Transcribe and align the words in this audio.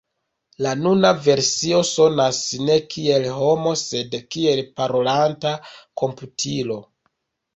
La 0.65 0.69
nuna 0.83 1.09
versio 1.25 1.81
sonas 1.89 2.39
ne 2.69 2.77
kiel 2.95 3.27
homo, 3.41 3.73
sed 3.81 4.17
kiel 4.35 4.61
parolanta 4.81 5.51
komputilo. 6.03 6.79